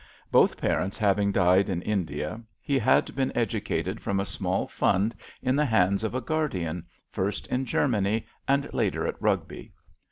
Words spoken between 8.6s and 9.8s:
later at Rugby.